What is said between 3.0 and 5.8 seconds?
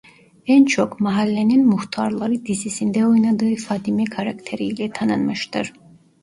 oynadığı "Fadime" karakteri ile tanınmıştır.